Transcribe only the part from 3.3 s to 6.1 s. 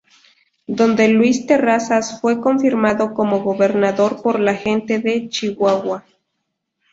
Gobernador por la gente de Chihuahua.